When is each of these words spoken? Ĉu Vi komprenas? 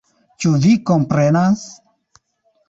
Ĉu 0.45 0.53
Vi 0.63 0.71
komprenas? 0.91 1.67